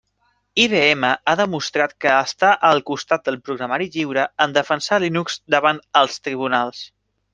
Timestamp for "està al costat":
2.21-3.29